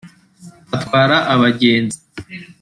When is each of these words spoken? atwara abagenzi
atwara 0.75 1.17
abagenzi 1.33 1.97